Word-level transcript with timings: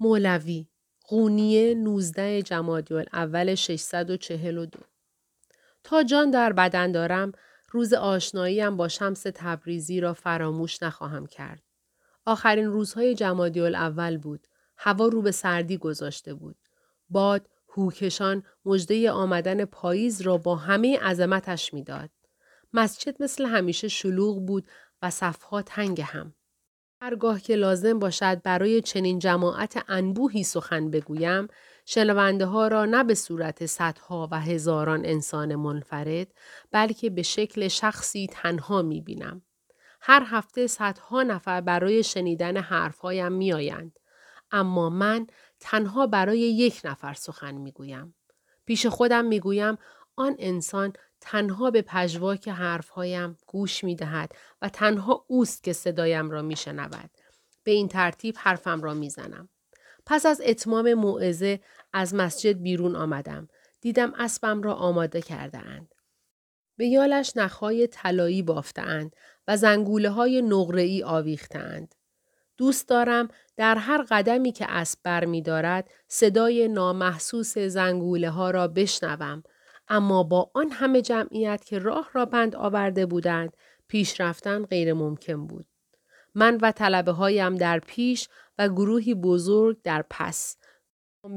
مولوی 0.00 0.66
قونیه 1.04 1.74
19 1.74 2.42
جمادی 2.42 2.94
اول 3.12 3.54
642 3.54 4.80
تا 5.84 6.02
جان 6.02 6.30
در 6.30 6.52
بدن 6.52 6.92
دارم 6.92 7.32
روز 7.70 7.92
آشناییم 7.92 8.76
با 8.76 8.88
شمس 8.88 9.22
تبریزی 9.34 10.00
را 10.00 10.14
فراموش 10.14 10.82
نخواهم 10.82 11.26
کرد. 11.26 11.62
آخرین 12.26 12.66
روزهای 12.66 13.14
جمادی 13.14 13.60
اول 13.60 14.16
بود. 14.18 14.46
هوا 14.76 15.06
رو 15.06 15.22
به 15.22 15.30
سردی 15.30 15.78
گذاشته 15.78 16.34
بود. 16.34 16.56
باد 17.08 17.48
هوکشان 17.68 18.42
مجده 18.64 19.10
آمدن 19.10 19.64
پاییز 19.64 20.20
را 20.20 20.38
با 20.38 20.56
همه 20.56 20.98
عظمتش 20.98 21.74
می‌داد. 21.74 22.10
مسجد 22.72 23.22
مثل 23.22 23.46
همیشه 23.46 23.88
شلوغ 23.88 24.46
بود 24.46 24.66
و 25.02 25.10
صفها 25.10 25.62
تنگ 25.62 26.00
هم. 26.00 26.34
هرگاه 27.00 27.40
که 27.40 27.56
لازم 27.56 27.98
باشد 27.98 28.42
برای 28.42 28.80
چنین 28.80 29.18
جماعت 29.18 29.84
انبوهی 29.88 30.44
سخن 30.44 30.90
بگویم، 30.90 31.48
شنونده 31.86 32.46
ها 32.46 32.68
را 32.68 32.84
نه 32.84 33.04
به 33.04 33.14
صورت 33.14 33.66
صدها 33.66 34.28
و 34.32 34.40
هزاران 34.40 35.06
انسان 35.06 35.54
منفرد، 35.54 36.34
بلکه 36.72 37.10
به 37.10 37.22
شکل 37.22 37.68
شخصی 37.68 38.26
تنها 38.32 38.82
می 38.82 39.00
بینم. 39.00 39.42
هر 40.00 40.22
هفته 40.26 40.66
صدها 40.66 41.22
نفر 41.22 41.60
برای 41.60 42.02
شنیدن 42.02 42.56
حرفهایم 42.56 43.32
می 43.32 43.52
آیند. 43.52 43.98
اما 44.50 44.90
من 44.90 45.26
تنها 45.60 46.06
برای 46.06 46.38
یک 46.38 46.80
نفر 46.84 47.14
سخن 47.14 47.54
می 47.54 47.72
گویم. 47.72 48.14
پیش 48.66 48.86
خودم 48.86 49.24
می 49.24 49.40
گویم 49.40 49.78
آن 50.16 50.36
انسان 50.38 50.92
تنها 51.28 51.70
به 51.70 51.82
پژواک 51.82 52.48
حرفهایم 52.48 53.38
گوش 53.46 53.84
می 53.84 53.96
دهد 53.96 54.32
و 54.62 54.68
تنها 54.68 55.24
اوست 55.28 55.64
که 55.64 55.72
صدایم 55.72 56.30
را 56.30 56.42
می 56.42 56.56
شنود. 56.56 57.10
به 57.64 57.70
این 57.70 57.88
ترتیب 57.88 58.34
حرفم 58.38 58.82
را 58.82 58.94
می 58.94 59.10
زنم. 59.10 59.48
پس 60.06 60.26
از 60.26 60.42
اتمام 60.44 60.94
موعظه 60.94 61.60
از 61.92 62.14
مسجد 62.14 62.62
بیرون 62.62 62.96
آمدم. 62.96 63.48
دیدم 63.80 64.12
اسبم 64.18 64.62
را 64.62 64.74
آماده 64.74 65.22
کرده 65.22 65.58
اند. 65.58 65.94
به 66.76 66.86
یالش 66.86 67.32
نخهای 67.36 67.86
طلایی 67.86 68.42
بافتند 68.42 69.16
و 69.48 69.56
زنگوله 69.56 70.10
های 70.10 70.42
نقره‌ای 70.42 71.02
آویختند. 71.02 71.94
دوست 72.56 72.88
دارم 72.88 73.28
در 73.56 73.74
هر 73.74 74.02
قدمی 74.10 74.52
که 74.52 74.66
اسب 74.68 74.98
بر 75.02 75.24
می 75.24 75.42
دارد 75.42 75.90
صدای 76.08 76.68
نامحسوس 76.68 77.58
زنگوله 77.58 78.30
ها 78.30 78.50
را 78.50 78.68
بشنوم 78.68 79.42
اما 79.88 80.22
با 80.22 80.50
آن 80.54 80.70
همه 80.70 81.02
جمعیت 81.02 81.64
که 81.64 81.78
راه 81.78 82.10
را 82.12 82.24
بند 82.24 82.56
آورده 82.56 83.06
بودند 83.06 83.56
پیش 83.88 84.20
رفتن 84.20 84.64
غیر 84.64 84.92
ممکن 84.92 85.46
بود. 85.46 85.66
من 86.34 86.58
و 86.62 86.72
طلبه 86.72 87.12
هایم 87.12 87.54
در 87.54 87.78
پیش 87.78 88.28
و 88.58 88.68
گروهی 88.68 89.14
بزرگ 89.14 89.82
در 89.82 90.04
پس. 90.10 90.56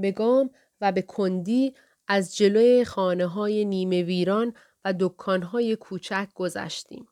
به 0.02 0.11
گام 0.11 0.50
و 0.81 0.91
به 0.91 1.02
کندی 1.02 1.73
از 2.08 2.36
جلوی 2.36 2.86
خانه 2.86 3.28
های 3.28 3.66
نیمه 3.66 4.03
ویران 4.03 4.53
و 4.86 4.94
دکان 5.00 5.41
های 5.41 5.75
کوچک 5.75 6.28
گذشتیم. 6.36 7.08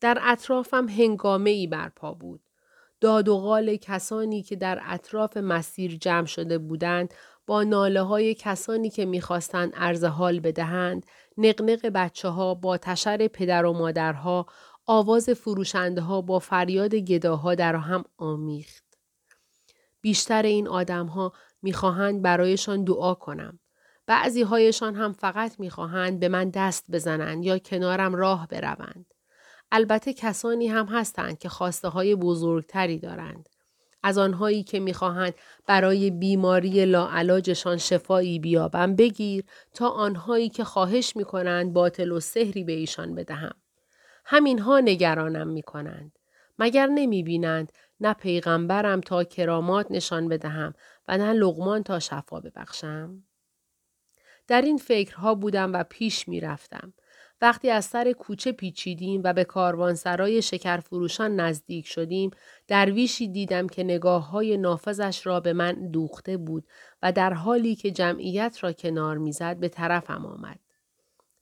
در 0.00 0.18
اطرافم 0.22 0.88
هنگامه 0.88 1.50
ای 1.50 1.66
برپا 1.66 2.14
بود. 2.14 2.40
داد 3.00 3.28
و 3.28 3.36
غال 3.36 3.76
کسانی 3.76 4.42
که 4.42 4.56
در 4.56 4.80
اطراف 4.84 5.36
مسیر 5.36 5.96
جمع 5.96 6.26
شده 6.26 6.58
بودند 6.58 7.14
با 7.48 7.64
ناله 7.64 8.02
های 8.02 8.34
کسانی 8.34 8.90
که 8.90 9.04
می‌خواستند 9.04 9.74
عرض 9.74 10.04
حال 10.04 10.40
بدهند، 10.40 11.06
نقنق 11.38 11.86
بچه 11.86 12.28
ها 12.28 12.54
با 12.54 12.78
تشر 12.78 13.28
پدر 13.28 13.64
و 13.64 13.72
مادرها، 13.72 14.46
آواز 14.86 15.30
فروشنده 15.30 16.00
ها 16.00 16.20
با 16.20 16.38
فریاد 16.38 16.94
گداها 16.94 17.54
در 17.54 17.76
هم 17.76 18.04
آمیخت. 18.18 18.84
بیشتر 20.00 20.42
این 20.42 20.68
آدم 20.68 21.06
ها 21.06 21.32
می‌خواهند 21.62 22.22
برایشان 22.22 22.84
دعا 22.84 23.14
کنم. 23.14 23.58
بعضی 24.06 24.42
هایشان 24.42 24.94
هم 24.94 25.12
فقط 25.12 25.60
می‌خواهند 25.60 26.20
به 26.20 26.28
من 26.28 26.50
دست 26.50 26.90
بزنند 26.90 27.44
یا 27.44 27.58
کنارم 27.58 28.14
راه 28.14 28.46
بروند. 28.46 29.14
البته 29.72 30.12
کسانی 30.12 30.68
هم 30.68 30.86
هستند 30.86 31.38
که 31.38 31.48
خواسته 31.48 31.88
های 31.88 32.14
بزرگتری 32.14 32.98
دارند. 32.98 33.48
از 34.08 34.18
آنهایی 34.18 34.62
که 34.62 34.80
می‌خواهند 34.80 35.34
برای 35.66 36.10
بیماری 36.10 36.84
لاعلاجشان 36.84 37.76
شفایی 37.76 38.38
بیابم 38.38 38.96
بگیر 38.96 39.44
تا 39.74 39.88
آنهایی 39.88 40.48
که 40.48 40.64
خواهش 40.64 41.16
می‌کنند 41.16 41.72
باطل 41.72 42.12
و 42.12 42.20
سحری 42.20 42.64
به 42.64 42.72
ایشان 42.72 43.14
بدهم. 43.14 43.54
همینها 44.24 44.80
نگرانم 44.80 45.48
می‌کنند. 45.48 46.18
مگر 46.58 46.86
نمی 46.86 47.22
بینند 47.22 47.72
نه 48.00 48.12
پیغمبرم 48.12 49.00
تا 49.00 49.24
کرامات 49.24 49.86
نشان 49.90 50.28
بدهم 50.28 50.74
و 51.08 51.18
نه 51.18 51.32
لغمان 51.32 51.82
تا 51.82 51.98
شفا 51.98 52.40
ببخشم؟ 52.40 53.22
در 54.46 54.62
این 54.62 54.78
فکرها 54.78 55.34
بودم 55.34 55.72
و 55.72 55.84
پیش 55.84 56.28
می 56.28 56.40
رفتم. 56.40 56.92
وقتی 57.40 57.70
از 57.70 57.84
سر 57.84 58.12
کوچه 58.12 58.52
پیچیدیم 58.52 59.20
و 59.24 59.32
به 59.32 59.44
کاروانسرای 59.44 60.42
شکرفروشان 60.42 61.40
نزدیک 61.40 61.86
شدیم 61.86 62.30
درویشی 62.68 63.28
دیدم 63.28 63.66
که 63.66 63.84
نگاه 63.84 64.30
های 64.30 64.56
نافذش 64.56 65.26
را 65.26 65.40
به 65.40 65.52
من 65.52 65.90
دوخته 65.90 66.36
بود 66.36 66.66
و 67.02 67.12
در 67.12 67.32
حالی 67.32 67.74
که 67.74 67.90
جمعیت 67.90 68.58
را 68.60 68.72
کنار 68.72 69.18
می‌زد 69.18 69.56
به 69.56 69.68
طرفم 69.68 70.26
آمد. 70.26 70.58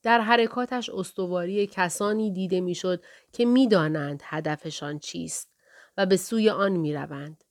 در 0.02 0.20
حرکاتش 0.20 0.90
استواری 0.90 1.66
کسانی 1.66 2.32
دیده 2.32 2.60
می‌شد 2.60 3.04
که 3.32 3.44
می‌دانند 3.44 4.22
هدفشان 4.24 4.98
چیست 4.98 5.50
و 5.96 6.06
به 6.06 6.16
سوی 6.16 6.50
آن 6.50 6.72
می‌روند. 6.72 7.44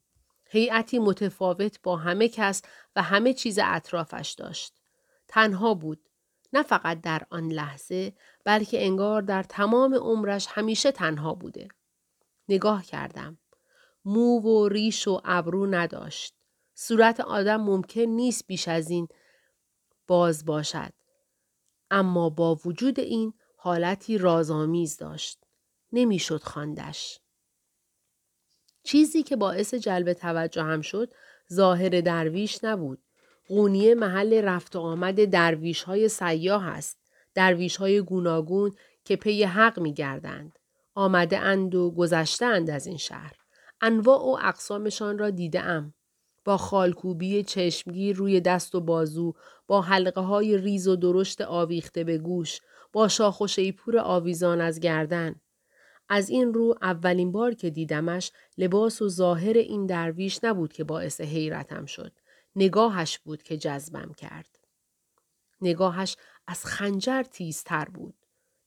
هیئتی 0.49 0.99
متفاوت 0.99 1.81
با 1.83 1.97
همه 1.97 2.29
کس 2.29 2.61
و 2.95 3.01
همه 3.01 3.33
چیز 3.33 3.59
اطرافش 3.63 4.35
داشت. 4.37 4.73
تنها 5.27 5.73
بود 5.73 5.99
نه 6.53 6.63
فقط 6.63 7.01
در 7.01 7.21
آن 7.29 7.47
لحظه 7.51 8.13
بلکه 8.45 8.85
انگار 8.85 9.21
در 9.21 9.43
تمام 9.43 9.93
عمرش 9.93 10.47
همیشه 10.49 10.91
تنها 10.91 11.33
بوده. 11.33 11.67
نگاه 12.49 12.85
کردم. 12.85 13.37
مو 14.05 14.39
و 14.39 14.67
ریش 14.67 15.07
و 15.07 15.21
ابرو 15.23 15.65
نداشت. 15.65 16.35
صورت 16.73 17.19
آدم 17.19 17.61
ممکن 17.61 18.01
نیست 18.01 18.47
بیش 18.47 18.67
از 18.67 18.89
این 18.89 19.07
باز 20.07 20.45
باشد. 20.45 20.93
اما 21.91 22.29
با 22.29 22.59
وجود 22.65 22.99
این 22.99 23.33
حالتی 23.57 24.17
رازآمیز 24.17 24.97
داشت. 24.97 25.43
نمی‌شد 25.91 26.43
خواندش. 26.43 27.19
چیزی 28.83 29.23
که 29.23 29.35
باعث 29.35 29.73
جلب 29.73 30.13
توجه 30.13 30.63
هم 30.63 30.81
شد 30.81 31.13
ظاهر 31.53 32.01
درویش 32.01 32.63
نبود. 32.63 33.03
قونیه 33.47 33.95
محل 33.95 34.41
رفت 34.43 34.75
و 34.75 34.79
آمد 34.79 35.25
درویش 35.25 35.83
های 35.83 36.09
سیاه 36.09 36.67
است. 36.67 37.04
درویش 37.35 37.77
های 37.77 38.01
گوناگون 38.01 38.75
که 39.05 39.15
پی 39.15 39.43
حق 39.43 39.79
می 39.79 39.93
گردند. 39.93 40.59
آمده 40.95 41.39
اند 41.39 41.75
و 41.75 41.91
گذشتند 41.91 42.69
از 42.69 42.87
این 42.87 42.97
شهر. 42.97 43.35
انواع 43.81 44.19
و 44.19 44.37
اقسامشان 44.41 45.17
را 45.17 45.29
دیده 45.29 45.61
ام. 45.61 45.93
با 46.45 46.57
خالکوبی 46.57 47.43
چشمگیر 47.43 48.15
روی 48.15 48.41
دست 48.41 48.75
و 48.75 48.81
بازو، 48.81 49.33
با 49.67 49.81
حلقه 49.81 50.21
های 50.21 50.57
ریز 50.57 50.87
و 50.87 50.95
درشت 50.95 51.41
آویخته 51.41 52.03
به 52.03 52.17
گوش، 52.17 52.59
با 52.93 53.07
شاخ 53.07 53.41
و 53.41 53.47
شیپور 53.47 53.97
آویزان 53.97 54.61
از 54.61 54.79
گردن. 54.79 55.35
از 56.09 56.29
این 56.29 56.53
رو 56.53 56.75
اولین 56.81 57.31
بار 57.31 57.53
که 57.53 57.69
دیدمش 57.69 58.31
لباس 58.57 59.01
و 59.01 59.09
ظاهر 59.09 59.57
این 59.57 59.85
درویش 59.85 60.39
نبود 60.43 60.73
که 60.73 60.83
باعث 60.83 61.21
حیرتم 61.21 61.85
شد. 61.85 62.11
نگاهش 62.55 63.19
بود 63.19 63.43
که 63.43 63.57
جذبم 63.57 64.11
کرد. 64.17 64.59
نگاهش 65.61 66.17
از 66.47 66.65
خنجر 66.65 67.23
تیزتر 67.23 67.85
بود. 67.85 68.15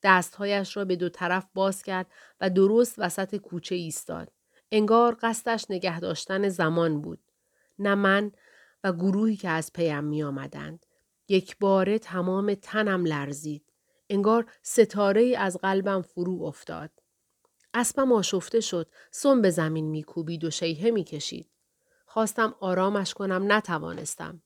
دستهایش 0.03 0.77
را 0.77 0.85
به 0.85 0.97
دو 0.97 1.09
طرف 1.09 1.47
باز 1.55 1.83
کرد 1.83 2.07
و 2.41 2.51
درست 2.51 2.95
وسط 2.99 3.37
کوچه 3.37 3.75
ایستاد. 3.75 4.33
انگار 4.73 5.17
قصدش 5.23 5.65
نگه 5.71 6.01
داشتن 6.01 6.49
زمان 6.49 7.01
بود. 7.01 7.21
نه 7.79 7.95
من 7.95 8.33
و 8.85 8.93
گروهی 8.93 9.37
که 9.37 9.49
از 9.49 9.73
پیم 9.73 10.05
می 10.05 10.23
آمدند. 10.23 10.87
یک 11.29 11.57
باره 11.59 11.99
تمام 11.99 12.55
تنم 12.55 13.05
لرزید. 13.05 13.65
انگار 14.11 14.47
ستاره 14.63 15.35
از 15.39 15.57
قلبم 15.57 16.03
فرو 16.03 16.43
افتاد. 16.43 16.91
اسبم 17.75 18.13
آشفته 18.13 18.61
شد. 18.61 18.91
سم 19.11 19.43
به 19.43 19.51
زمین 19.51 19.91
میکوبید 19.91 20.45
و 20.45 20.51
شیهه 20.51 20.91
می‌کشید. 20.91 21.51
خواستم 22.07 22.55
آرامش 22.61 23.15
کنم 23.15 23.53
نتوانستم. 23.53 24.43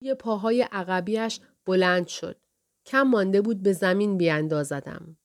یه 0.00 0.14
پاهای 0.14 0.62
عقبیش 0.62 1.40
بلند 1.66 2.06
شد. 2.06 2.36
کم 2.90 3.02
مانده 3.02 3.40
بود 3.40 3.62
به 3.62 3.72
زمین 3.72 4.16
بیاندازدم. 4.16 5.16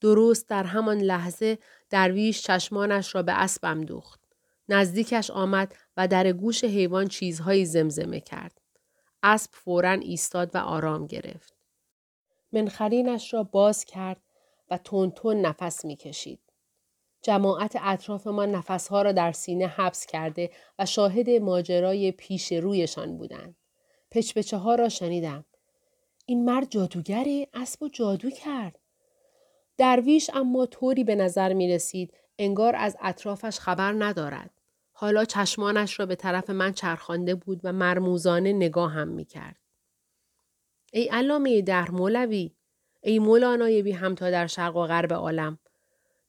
درست 0.00 0.48
در 0.48 0.64
همان 0.64 0.98
لحظه 0.98 1.58
درویش 1.90 2.42
چشمانش 2.42 3.14
را 3.14 3.22
به 3.22 3.32
اسبم 3.32 3.80
دوخت. 3.80 4.20
نزدیکش 4.68 5.30
آمد 5.30 5.74
و 5.96 6.08
در 6.08 6.32
گوش 6.32 6.64
حیوان 6.64 7.08
چیزهایی 7.08 7.64
زمزمه 7.64 8.20
کرد. 8.20 8.60
اسب 9.22 9.50
فورا 9.52 9.92
ایستاد 9.92 10.50
و 10.54 10.58
آرام 10.58 11.06
گرفت. 11.06 11.54
منخرینش 12.52 13.34
را 13.34 13.42
باز 13.42 13.84
کرد 13.84 14.20
و 14.70 14.78
تون 14.78 15.10
تون 15.10 15.40
نفس 15.40 15.84
می‌کشید. 15.84 16.40
جماعت 17.22 17.76
اطرافمان 17.82 18.50
نفسها 18.50 19.02
را 19.02 19.12
در 19.12 19.32
سینه 19.32 19.66
حبس 19.66 20.06
کرده 20.06 20.50
و 20.78 20.86
شاهد 20.86 21.30
ماجرای 21.30 22.12
پیش 22.12 22.52
رویشان 22.52 23.18
بودند. 23.18 23.56
پچپچه 24.10 24.56
ها 24.56 24.74
را 24.74 24.88
شنیدم. 24.88 25.44
این 26.30 26.44
مرد 26.44 26.70
جادوگره 26.70 27.48
اسب 27.54 27.82
و 27.82 27.88
جادو 27.88 28.30
کرد. 28.30 28.78
درویش 29.76 30.30
اما 30.34 30.66
طوری 30.66 31.04
به 31.04 31.14
نظر 31.14 31.52
می 31.52 31.68
رسید 31.68 32.14
انگار 32.38 32.76
از 32.76 32.96
اطرافش 33.00 33.58
خبر 33.58 33.92
ندارد. 33.92 34.50
حالا 34.92 35.24
چشمانش 35.24 36.00
را 36.00 36.06
به 36.06 36.14
طرف 36.14 36.50
من 36.50 36.72
چرخانده 36.72 37.34
بود 37.34 37.60
و 37.64 37.72
مرموزانه 37.72 38.52
نگاه 38.52 38.92
هم 38.92 39.08
می 39.08 39.24
کرد. 39.24 39.56
ای 40.92 41.04
علامه 41.04 41.62
در 41.62 41.90
مولوی 41.90 42.50
ای 43.02 43.18
مولانای 43.18 43.82
بی 43.82 43.92
همتا 43.92 44.30
در 44.30 44.46
شرق 44.46 44.76
و 44.76 44.86
غرب 44.86 45.12
عالم 45.12 45.58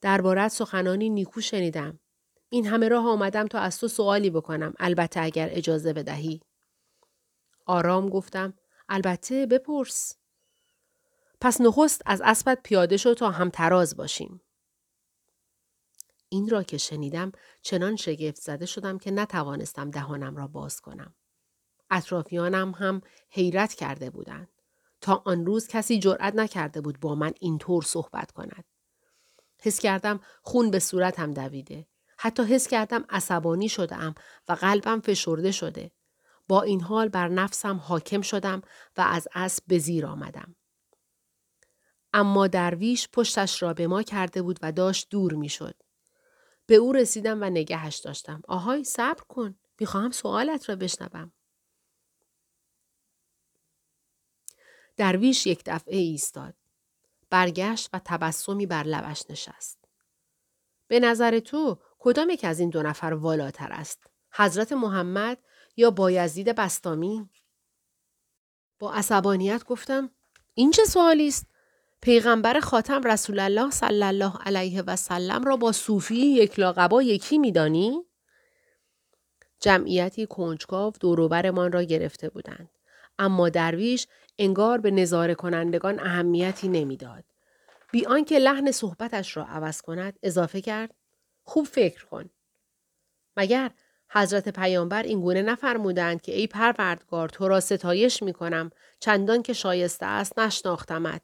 دربارت 0.02 0.52
سخنانی 0.52 1.10
نیکو 1.10 1.42
شنیدم 1.42 2.00
این 2.50 2.66
همه 2.66 2.88
راه 2.88 3.08
آمدم 3.08 3.48
تا 3.48 3.60
از 3.60 3.80
تو 3.80 3.88
سوالی 3.88 4.30
بکنم 4.30 4.74
البته 4.80 5.22
اگر 5.22 5.50
اجازه 5.52 5.94
بدهی 5.94 6.42
آرام 7.66 8.10
گفتم 8.10 8.54
البته 8.94 9.46
بپرس. 9.46 10.16
پس 11.42 11.62
نخست 11.62 12.02
از 12.06 12.22
اسبت 12.26 12.60
پیاده 12.64 12.98
شد 12.98 13.14
تا 13.14 13.30
هم 13.32 13.50
تراز 13.50 13.98
باشیم. 13.98 14.42
این 16.30 16.50
را 16.50 16.64
که 16.64 16.78
شنیدم 16.78 17.32
چنان 17.62 17.96
شگفت 17.96 18.42
زده 18.42 18.66
شدم 18.66 18.98
که 18.98 19.12
نتوانستم 19.12 19.92
دهانم 19.92 20.36
را 20.36 20.48
باز 20.48 20.82
کنم. 20.82 21.16
اطرافیانم 21.90 22.72
هم 22.72 23.02
حیرت 23.30 23.74
کرده 23.74 24.10
بودند. 24.10 24.50
تا 25.02 25.24
آن 25.26 25.46
روز 25.46 25.68
کسی 25.68 26.00
جرأت 26.00 26.36
نکرده 26.36 26.82
بود 26.82 27.00
با 27.00 27.16
من 27.16 27.34
اینطور 27.40 27.84
صحبت 27.84 28.32
کند. 28.32 28.66
حس 29.60 29.80
کردم 29.80 30.20
خون 30.42 30.72
به 30.72 30.80
صورتم 30.80 31.34
دویده. 31.34 31.88
حتی 32.18 32.44
حس 32.44 32.68
کردم 32.68 33.06
عصبانی 33.10 33.70
شدم 33.70 34.16
و 34.48 34.54
قلبم 34.54 35.00
فشرده 35.00 35.52
شده. 35.52 35.92
با 36.48 36.62
این 36.62 36.82
حال 36.82 37.10
بر 37.10 37.28
نفسم 37.28 37.78
حاکم 37.78 38.22
شدم 38.22 38.62
و 38.98 39.02
از 39.02 39.28
اسب 39.34 39.64
به 39.68 39.78
زیر 39.80 40.06
آمدم. 40.06 40.56
اما 42.14 42.48
درویش 42.48 43.10
پشتش 43.14 43.62
را 43.62 43.74
به 43.74 43.88
ما 43.88 44.04
کرده 44.04 44.42
بود 44.42 44.60
و 44.62 44.72
داشت 44.72 45.08
دور 45.10 45.34
می 45.34 45.50
شد. 45.50 45.76
به 46.66 46.76
او 46.76 46.94
رسیدم 46.94 47.42
و 47.42 47.46
نگهش 47.46 47.98
داشتم. 47.98 48.42
آهای 48.48 48.84
صبر 48.84 49.24
کن. 49.24 49.56
می‌خواهم 49.80 50.12
سوالت 50.12 50.70
را 50.70 50.76
بشنوم. 50.76 51.32
درویش 54.98 55.48
یک 55.48 55.62
دفعه 55.66 55.98
ایستاد. 55.98 56.54
برگشت 57.30 57.90
و 57.94 58.02
تبسمی 58.06 58.66
بر 58.66 58.84
لبش 58.84 59.24
نشست. 59.30 59.80
به 60.88 61.00
نظر 61.00 61.40
تو 61.40 61.80
کدام 62.00 62.30
یک 62.30 62.44
از 62.44 62.60
این 62.60 62.70
دو 62.70 62.84
نفر 62.84 63.14
والاتر 63.14 63.72
است؟ 63.72 64.04
حضرت 64.32 64.72
محمد 64.72 65.38
یا 65.78 65.92
بایزید 65.92 66.56
بستامی؟ 66.56 67.30
با 68.80 68.94
عصبانیت 68.94 69.64
گفتم 69.64 70.12
این 70.54 70.72
چه 70.72 70.86
سوالی 70.86 71.28
است؟ 71.28 71.48
پیغمبر 72.02 72.60
خاتم 72.60 73.04
رسول 73.04 73.40
الله 73.40 73.72
صلی 73.72 74.04
الله 74.04 74.38
علیه 74.46 74.82
و 74.82 74.96
سلم 74.96 75.44
را 75.44 75.58
با 75.58 75.72
صوفی 75.72 76.16
یک 76.16 76.60
لاقبا 76.60 77.02
یکی 77.02 77.38
میدانی؟ 77.38 78.06
جمعیتی 79.60 80.26
کنجکاو 80.26 80.94
دوروبرمان 81.00 81.72
را 81.72 81.84
گرفته 81.84 82.30
بودند. 82.30 82.70
اما 83.20 83.50
درویش 83.50 84.08
انگار 84.38 84.78
به 84.78 84.92
نظاره 84.92 85.36
کنندگان 85.36 86.00
اهمیتی 86.00 86.68
نمی‌داد. 86.68 87.24
بی 87.92 88.06
آنکه 88.06 88.40
لحن 88.40 88.72
صحبتش 88.72 89.38
را 89.38 89.46
عوض 89.46 89.82
کند 89.82 90.20
اضافه 90.24 90.62
کرد 90.62 90.96
خوب 91.44 91.66
فکر 91.66 92.06
کن. 92.06 92.30
مگر 93.38 93.72
حضرت 94.14 94.50
پیامبر 94.50 95.04
این 95.04 95.22
گونه 95.22 95.42
نفرمودند 95.42 96.22
که 96.22 96.36
ای 96.36 96.48
پروردگار 96.48 97.30
تو 97.30 97.48
را 97.48 97.60
ستایش 97.60 98.24
می 98.24 98.34
کنم 98.34 98.72
چندان 99.00 99.44
که 99.44 99.54
شایسته 99.54 100.06
است 100.06 100.40
نشناختمت. 100.40 101.22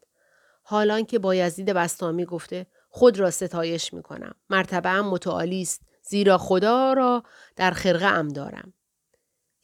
حالان 0.62 1.04
که 1.04 1.18
بایزید 1.18 1.70
بستامی 1.70 2.24
گفته 2.24 2.66
خود 2.88 3.18
را 3.18 3.30
ستایش 3.30 3.94
می 3.94 4.02
کنم. 4.02 4.34
مرتبه 4.50 4.88
هم 4.88 5.08
متعالی 5.08 5.62
است 5.62 5.82
زیرا 6.02 6.38
خدا 6.38 6.92
را 6.92 7.22
در 7.56 7.70
خرقه 7.70 8.06
ام 8.06 8.28
دارم. 8.28 8.72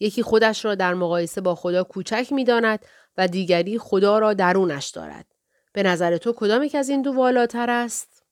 یکی 0.01 0.23
خودش 0.23 0.65
را 0.65 0.75
در 0.75 0.95
مقایسه 0.95 1.41
با 1.41 1.55
خدا 1.55 1.85
کوچک 1.85 2.29
می 2.31 2.45
داند 2.45 2.87
و 3.17 3.29
دیگری 3.29 3.79
خدا 3.79 4.19
را 4.19 4.35
درونش 4.35 4.87
دارد. 4.87 5.27
به 5.73 5.83
نظر 5.83 6.17
تو 6.17 6.33
کدام 6.33 6.63
یک 6.63 6.75
از 6.75 6.89
این 6.89 7.03
دو 7.03 7.13
والاتر 7.13 7.71
است؟ 7.71 8.25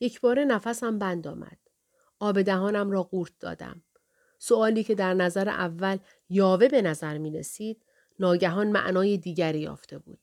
یک 0.00 0.20
بار 0.20 0.44
نفسم 0.44 0.98
بند 0.98 1.28
آمد. 1.28 1.67
آب 2.20 2.42
دهانم 2.42 2.90
را 2.90 3.02
قورت 3.02 3.32
دادم. 3.40 3.82
سوالی 4.38 4.84
که 4.84 4.94
در 4.94 5.14
نظر 5.14 5.48
اول 5.48 5.98
یاوه 6.28 6.68
به 6.68 6.82
نظر 6.82 7.18
می 7.18 7.30
رسید، 7.30 7.82
ناگهان 8.18 8.68
معنای 8.68 9.18
دیگری 9.18 9.60
یافته 9.60 9.98
بود. 9.98 10.18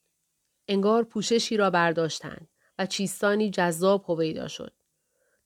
انگار 0.68 1.04
پوششی 1.04 1.58
را 1.58 1.70
برداشتند 1.70 2.48
و 2.80 2.86
چیستانی 2.86 3.50
جذاب 3.50 4.06
هویدا 4.08 4.48
شد. 4.48 4.74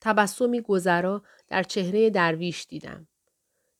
تبسمی 0.00 0.60
گذرا 0.60 1.22
در 1.48 1.62
چهره 1.62 2.10
درویش 2.10 2.66
دیدم. 2.68 3.08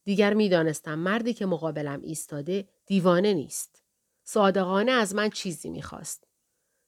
دیگر 0.05 0.35
می‌دانستم 0.35 0.99
مردی 0.99 1.35
که 1.35 1.47
مقابلم 1.47 2.01
ایستاده 2.03 2.69
دیوانه 2.87 3.35
نیست. 3.35 3.83
صادقانه 4.25 4.93
از 4.93 5.15
من 5.15 5.31
چیزی 5.31 5.71
می‌خواست. 5.71 6.27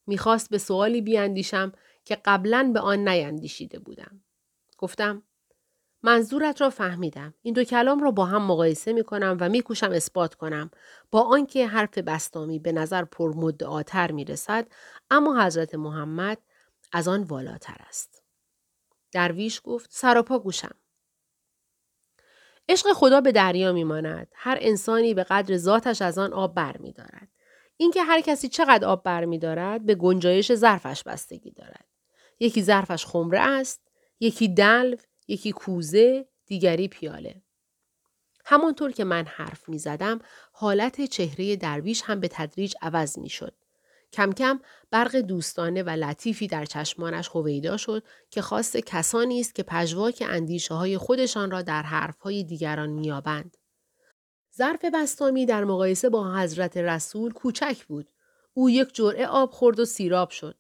می‌خواست 0.06 0.50
به 0.50 0.58
سوالی 0.58 1.00
بیاندیشم 1.00 1.72
که 2.04 2.18
قبلا 2.24 2.70
به 2.74 2.80
آن 2.80 3.08
نیندیشیده 3.08 3.78
بودم. 3.78 4.24
گفتم 4.78 5.22
منظورت 6.02 6.60
را 6.60 6.70
فهمیدم. 6.70 7.34
این 7.42 7.54
دو 7.54 7.64
کلام 7.64 8.02
را 8.02 8.10
با 8.10 8.24
هم 8.24 8.42
مقایسه 8.42 8.92
می 8.92 9.04
کنم 9.04 9.36
و 9.40 9.48
میکوشم 9.48 9.90
اثبات 9.90 10.34
کنم 10.34 10.70
با 11.10 11.20
آنکه 11.20 11.66
حرف 11.66 11.98
بستامی 11.98 12.58
به 12.58 12.72
نظر 12.72 13.04
پرمدعاتر 13.04 14.12
می 14.12 14.24
رسد 14.24 14.66
اما 15.10 15.44
حضرت 15.44 15.74
محمد 15.74 16.38
از 16.92 17.08
آن 17.08 17.22
والاتر 17.22 17.76
است. 17.88 18.22
درویش 19.12 19.60
گفت 19.64 19.90
سراپا 19.92 20.38
گوشم. 20.38 20.74
عشق 22.68 22.92
خدا 22.92 23.20
به 23.20 23.32
دریا 23.32 23.72
میماند 23.72 24.28
هر 24.34 24.58
انسانی 24.60 25.14
به 25.14 25.24
قدر 25.24 25.56
ذاتش 25.56 26.02
از 26.02 26.18
آن 26.18 26.32
آب 26.32 26.54
بر 26.54 26.76
می 26.76 26.92
دارد. 26.92 27.28
اینکه 27.76 28.02
هر 28.02 28.20
کسی 28.20 28.48
چقدر 28.48 28.88
آب 28.88 29.02
بر 29.02 29.24
می 29.24 29.38
دارد 29.38 29.86
به 29.86 29.94
گنجایش 29.94 30.54
ظرفش 30.54 31.02
بستگی 31.02 31.50
دارد. 31.50 31.86
یکی 32.40 32.62
ظرفش 32.62 33.06
خمره 33.06 33.40
است، 33.40 33.88
یکی 34.20 34.48
دلو، 34.48 34.96
یکی 35.28 35.52
کوزه، 35.52 36.28
دیگری 36.46 36.88
پیاله. 36.88 37.42
همانطور 38.44 38.92
که 38.92 39.04
من 39.04 39.26
حرف 39.26 39.68
می 39.68 39.78
زدم 39.78 40.18
حالت 40.52 41.04
چهره 41.04 41.56
درویش 41.56 42.02
هم 42.02 42.20
به 42.20 42.28
تدریج 42.28 42.74
عوض 42.82 43.18
می 43.18 43.28
شد. 43.28 43.54
کم 44.12 44.32
کم 44.32 44.60
برق 44.90 45.16
دوستانه 45.16 45.82
و 45.82 45.90
لطیفی 45.90 46.46
در 46.46 46.64
چشمانش 46.64 47.28
هویدا 47.28 47.76
شد 47.76 48.04
که 48.30 48.42
خواست 48.42 48.76
کسانی 48.76 49.40
است 49.40 49.54
که 49.54 49.62
پژواک 49.62 50.22
اندیشه 50.26 50.74
های 50.74 50.98
خودشان 50.98 51.50
را 51.50 51.62
در 51.62 51.82
حرف 51.82 52.18
های 52.18 52.44
دیگران 52.44 52.90
میابند. 52.90 53.56
ظرف 54.56 54.84
بستامی 54.94 55.46
در 55.46 55.64
مقایسه 55.64 56.08
با 56.08 56.34
حضرت 56.34 56.76
رسول 56.76 57.32
کوچک 57.32 57.84
بود. 57.84 58.10
او 58.54 58.70
یک 58.70 58.94
جرعه 58.94 59.26
آب 59.26 59.50
خورد 59.50 59.80
و 59.80 59.84
سیراب 59.84 60.30
شد. 60.30 60.58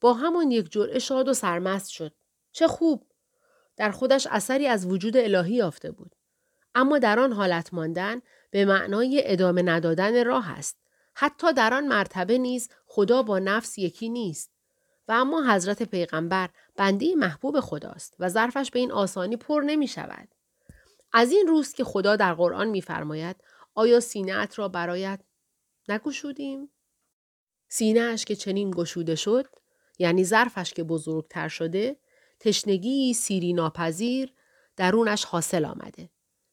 با 0.00 0.14
همان 0.14 0.50
یک 0.50 0.72
جرعه 0.72 0.98
شاد 0.98 1.28
و 1.28 1.34
سرمست 1.34 1.90
شد. 1.90 2.14
چه 2.52 2.68
خوب! 2.68 3.07
در 3.78 3.90
خودش 3.90 4.26
اثری 4.30 4.66
از 4.66 4.86
وجود 4.86 5.16
الهی 5.16 5.54
یافته 5.54 5.90
بود. 5.90 6.14
اما 6.74 6.98
در 6.98 7.20
آن 7.20 7.32
حالت 7.32 7.74
ماندن 7.74 8.22
به 8.50 8.64
معنای 8.64 9.22
ادامه 9.24 9.62
ندادن 9.62 10.24
راه 10.24 10.50
است. 10.58 10.78
حتی 11.14 11.52
در 11.52 11.74
آن 11.74 11.86
مرتبه 11.86 12.38
نیز 12.38 12.68
خدا 12.86 13.22
با 13.22 13.38
نفس 13.38 13.78
یکی 13.78 14.08
نیست. 14.08 14.50
و 15.08 15.12
اما 15.12 15.54
حضرت 15.54 15.82
پیغمبر 15.82 16.48
بنده 16.76 17.14
محبوب 17.14 17.60
خداست 17.60 18.14
و 18.18 18.28
ظرفش 18.28 18.70
به 18.70 18.78
این 18.78 18.92
آسانی 18.92 19.36
پر 19.36 19.62
نمی 19.66 19.88
شود. 19.88 20.28
از 21.12 21.32
این 21.32 21.46
روز 21.46 21.72
که 21.72 21.84
خدا 21.84 22.16
در 22.16 22.34
قرآن 22.34 22.68
میفرماید 22.68 23.36
آیا 23.74 24.00
سینه 24.00 24.48
را 24.56 24.68
برایت 24.68 25.20
نگشودیم؟ 25.88 26.70
سینه 27.68 28.16
که 28.16 28.36
چنین 28.36 28.70
گشوده 28.70 29.14
شد 29.14 29.46
یعنی 29.98 30.24
ظرفش 30.24 30.72
که 30.72 30.84
بزرگتر 30.84 31.48
شده 31.48 31.96
تشنگی 32.40 33.14
سیری 33.14 33.52
ناپذیر 33.52 34.32
درونش 34.76 35.24
حاصل 35.24 35.64
آمده. 35.64 36.10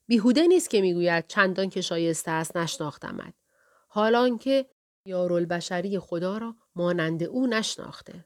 بیهوده 0.08 0.48
نیست 0.48 0.70
که 0.70 0.82
می‌گوید 0.82 1.28
چندان 1.28 1.70
که 1.70 1.82
شایسته 1.82 2.32
است 2.32 2.58
نشناختمد. 2.58 3.34
حالان 3.88 4.38
که 4.38 4.66
یارالبشری 5.06 6.00
خدا 6.00 6.38
را 6.38 6.56
مانند 6.76 7.24
او 7.24 7.48
نشناخته. 7.48 8.26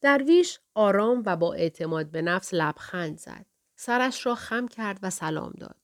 درویش 0.00 0.60
آرام 0.74 1.22
و 1.26 1.36
با 1.36 1.54
اعتماد 1.54 2.06
به 2.10 2.22
نفس 2.22 2.54
لبخند 2.54 3.18
زد. 3.18 3.46
سرش 3.76 4.26
را 4.26 4.34
خم 4.34 4.68
کرد 4.68 4.98
و 5.02 5.10
سلام 5.10 5.52
داد. 5.58 5.76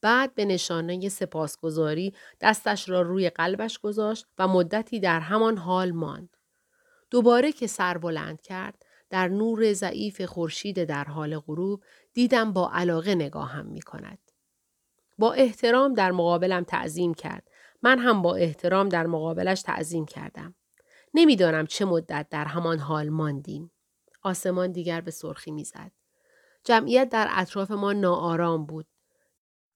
بعد 0.00 0.34
به 0.34 0.44
نشانه 0.44 1.08
سپاسگزاری 1.08 2.14
دستش 2.40 2.88
را 2.88 3.02
روی 3.02 3.30
قلبش 3.30 3.78
گذاشت 3.78 4.26
و 4.38 4.48
مدتی 4.48 5.00
در 5.00 5.20
همان 5.20 5.58
حال 5.58 5.90
ماند. 5.90 6.36
دوباره 7.10 7.52
که 7.52 7.66
سر 7.66 7.98
بلند 7.98 8.40
کرد، 8.40 8.86
در 9.12 9.28
نور 9.28 9.72
ضعیف 9.72 10.22
خورشید 10.22 10.84
در 10.84 11.04
حال 11.04 11.38
غروب 11.38 11.82
دیدم 12.12 12.52
با 12.52 12.70
علاقه 12.72 13.14
نگاهم 13.14 13.66
می 13.66 13.80
کند. 13.80 14.18
با 15.18 15.32
احترام 15.32 15.94
در 15.94 16.12
مقابلم 16.12 16.64
تعظیم 16.64 17.14
کرد. 17.14 17.48
من 17.82 17.98
هم 17.98 18.22
با 18.22 18.34
احترام 18.34 18.88
در 18.88 19.06
مقابلش 19.06 19.62
تعظیم 19.62 20.06
کردم. 20.06 20.54
نمی‌دانم 21.14 21.66
چه 21.66 21.84
مدت 21.84 22.26
در 22.30 22.44
همان 22.44 22.78
حال 22.78 23.08
ماندیم. 23.08 23.70
آسمان 24.22 24.72
دیگر 24.72 25.00
به 25.00 25.10
سرخی 25.10 25.50
می‌زد. 25.50 25.92
جمعیت 26.64 27.08
در 27.08 27.28
اطراف 27.30 27.70
ما 27.70 27.92
ناآرام 27.92 28.66
بود. 28.66 28.86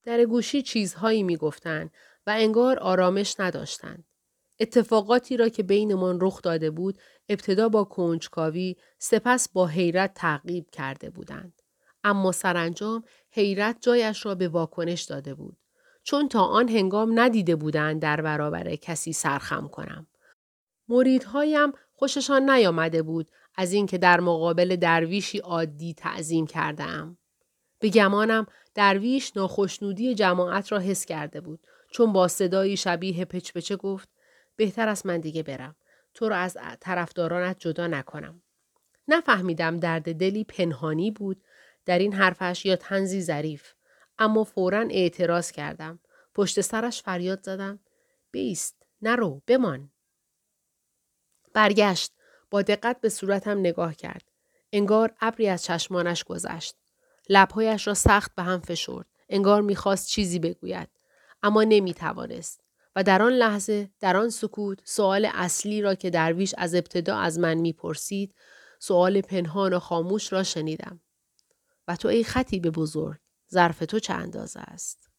در 0.02 0.24
گوشی 0.24 0.62
چیزهایی 0.62 1.22
می‌گفتند 1.22 1.90
و 2.26 2.30
انگار 2.30 2.78
آرامش 2.78 3.40
نداشتند. 3.40 4.04
اتفاقاتی 4.60 5.36
را 5.36 5.48
که 5.48 5.62
بینمان 5.62 6.18
رخ 6.20 6.42
داده 6.42 6.70
بود 6.70 6.98
ابتدا 7.28 7.68
با 7.68 7.84
کنجکاوی 7.84 8.76
سپس 8.98 9.48
با 9.48 9.66
حیرت 9.66 10.14
تعقیب 10.14 10.70
کرده 10.70 11.10
بودند. 11.10 11.62
اما 12.04 12.32
سرانجام 12.32 13.04
حیرت 13.30 13.76
جایش 13.80 14.26
را 14.26 14.34
به 14.34 14.48
واکنش 14.48 15.02
داده 15.02 15.34
بود. 15.34 15.56
چون 16.02 16.28
تا 16.28 16.42
آن 16.42 16.68
هنگام 16.68 17.20
ندیده 17.20 17.56
بودند 17.56 18.02
در 18.02 18.20
برابر 18.20 18.74
کسی 18.76 19.12
سرخم 19.12 19.68
کنم. 19.68 20.06
مریدهایم 20.88 21.72
خوششان 21.94 22.50
نیامده 22.50 23.02
بود 23.02 23.30
از 23.54 23.72
اینکه 23.72 23.98
در 23.98 24.20
مقابل 24.20 24.76
درویشی 24.76 25.38
عادی 25.38 25.94
تعظیم 25.94 26.46
کرده 26.46 26.82
ام. 26.82 27.18
به 27.78 27.88
گمانم 27.88 28.46
درویش 28.74 29.36
ناخشنودی 29.36 30.14
جماعت 30.14 30.72
را 30.72 30.78
حس 30.78 31.04
کرده 31.04 31.40
بود 31.40 31.60
چون 31.90 32.12
با 32.12 32.28
صدایی 32.28 32.76
شبیه 32.76 33.24
پچپچه 33.24 33.76
گفت 33.76 34.08
بهتر 34.56 34.88
است 34.88 35.06
من 35.06 35.20
دیگه 35.20 35.42
برم. 35.42 35.76
تو 36.14 36.28
را 36.28 36.36
از 36.36 36.56
طرفدارانت 36.80 37.56
جدا 37.58 37.86
نکنم. 37.86 38.42
نفهمیدم 39.08 39.76
درد 39.76 40.12
دلی 40.12 40.44
پنهانی 40.44 41.10
بود. 41.10 41.44
در 41.84 41.98
این 41.98 42.12
حرفش 42.12 42.66
یا 42.66 42.76
تنزی 42.76 43.22
ظریف. 43.22 43.72
اما 44.18 44.44
فورا 44.44 44.86
اعتراض 44.90 45.50
کردم. 45.50 45.98
پشت 46.34 46.60
سرش 46.60 47.02
فریاد 47.02 47.42
زدم. 47.42 47.78
بیست. 48.30 48.82
نرو. 49.02 49.42
بمان. 49.46 49.90
برگشت. 51.52 52.12
با 52.50 52.62
دقت 52.62 53.00
به 53.00 53.08
صورتم 53.08 53.58
نگاه 53.58 53.94
کرد. 53.94 54.30
انگار 54.72 55.14
ابری 55.20 55.48
از 55.48 55.64
چشمانش 55.64 56.24
گذشت. 56.24 56.76
لبهایش 57.28 57.86
را 57.86 57.94
سخت 57.94 58.34
به 58.34 58.42
هم 58.42 58.60
فشرد. 58.60 59.06
انگار 59.28 59.62
می‌خواست 59.62 60.08
چیزی 60.08 60.38
بگوید. 60.38 60.88
اما 61.42 61.64
نمی‌توانست. 61.64 62.65
و 62.96 63.02
در 63.02 63.22
آن 63.22 63.32
لحظه 63.32 63.90
در 64.00 64.16
آن 64.16 64.30
سکوت 64.30 64.78
سوال 64.84 65.28
اصلی 65.34 65.82
را 65.82 65.94
که 65.94 66.10
درویش 66.10 66.54
از 66.58 66.74
ابتدا 66.74 67.18
از 67.18 67.38
من 67.38 67.54
می‌پرسید 67.54 68.34
سوال 68.78 69.20
پنهان 69.20 69.72
و 69.72 69.78
خاموش 69.78 70.32
را 70.32 70.42
شنیدم 70.42 71.00
و 71.88 71.96
تو 71.96 72.08
ای 72.08 72.24
خطیب 72.24 72.70
بزرگ 72.70 73.18
ظرف 73.52 73.78
تو 73.78 73.98
چه 73.98 74.14
اندازه 74.14 74.60
است 74.60 75.10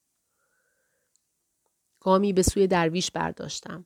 گامی 1.99 2.33
به 2.33 2.41
سوی 2.41 2.67
درویش 2.67 3.11
برداشتم 3.11 3.85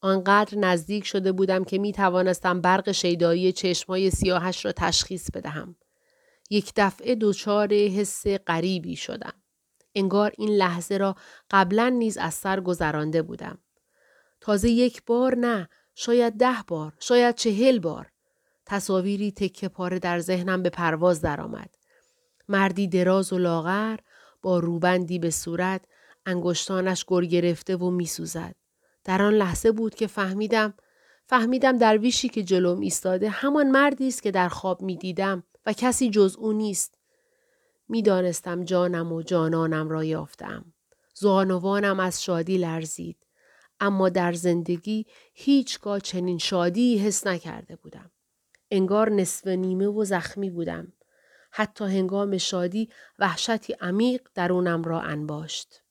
آنقدر 0.00 0.58
نزدیک 0.58 1.04
شده 1.04 1.32
بودم 1.32 1.64
که 1.64 1.78
می 1.78 1.92
توانستم 1.92 2.60
برق 2.60 2.92
شیدایی 2.92 3.52
چشمای 3.52 4.10
سیاهش 4.10 4.64
را 4.64 4.72
تشخیص 4.72 5.30
بدهم. 5.30 5.76
یک 6.50 6.72
دفعه 6.76 7.14
دچار 7.14 7.72
حس 7.74 8.26
غریبی 8.26 8.96
شدم. 8.96 9.42
انگار 9.94 10.32
این 10.38 10.50
لحظه 10.50 10.96
را 10.96 11.16
قبلا 11.50 11.88
نیز 11.88 12.18
از 12.18 12.34
سر 12.34 12.60
گذرانده 12.60 13.22
بودم. 13.22 13.58
تازه 14.40 14.70
یک 14.70 15.02
بار 15.06 15.36
نه، 15.36 15.68
شاید 15.94 16.32
ده 16.32 16.56
بار، 16.66 16.92
شاید 17.00 17.34
چهل 17.34 17.78
بار. 17.78 18.12
تصاویری 18.66 19.32
تکه 19.32 19.68
پاره 19.68 19.98
در 19.98 20.18
ذهنم 20.18 20.62
به 20.62 20.70
پرواز 20.70 21.20
درآمد. 21.20 21.74
مردی 22.48 22.88
دراز 22.88 23.32
و 23.32 23.38
لاغر 23.38 23.96
با 24.42 24.58
روبندی 24.58 25.18
به 25.18 25.30
صورت 25.30 25.84
انگشتانش 26.26 27.04
گر 27.08 27.20
گرفته 27.20 27.76
و 27.76 27.90
میسوزد. 27.90 28.54
در 29.04 29.22
آن 29.22 29.34
لحظه 29.34 29.72
بود 29.72 29.94
که 29.94 30.06
فهمیدم 30.06 30.74
فهمیدم 31.26 31.78
درویشی 31.78 32.28
که 32.28 32.42
جلوم 32.42 32.80
ایستاده 32.80 33.28
همان 33.28 33.70
مردی 33.70 34.08
است 34.08 34.22
که 34.22 34.30
در 34.30 34.48
خواب 34.48 34.82
می‌دیدم 34.82 35.42
و 35.66 35.72
کسی 35.72 36.10
جز 36.10 36.36
او 36.38 36.52
نیست 36.52 36.97
می‌دانستم 37.88 38.64
جانم 38.64 39.12
و 39.12 39.22
جانانم 39.22 39.88
را 39.88 40.04
یافتم. 40.04 40.64
زانوانم 41.14 42.00
از 42.00 42.24
شادی 42.24 42.58
لرزید. 42.58 43.16
اما 43.80 44.08
در 44.08 44.32
زندگی 44.32 45.06
هیچگاه 45.34 46.00
چنین 46.00 46.38
شادی 46.38 46.98
حس 46.98 47.26
نکرده 47.26 47.76
بودم. 47.76 48.10
انگار 48.70 49.10
نصف 49.10 49.46
نیمه 49.46 49.86
و 49.86 50.04
زخمی 50.04 50.50
بودم. 50.50 50.92
حتی 51.50 51.84
هنگام 51.84 52.38
شادی 52.38 52.88
وحشتی 53.18 53.72
عمیق 53.72 54.28
درونم 54.34 54.82
را 54.82 55.00
انباشت. 55.00 55.82